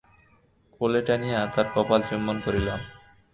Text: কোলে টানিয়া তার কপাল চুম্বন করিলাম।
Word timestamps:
কোলে 0.73 1.01
টানিয়া 1.07 1.39
তার 1.53 1.67
কপাল 1.75 2.01
চুম্বন 2.09 2.37
করিলাম। 2.45 2.79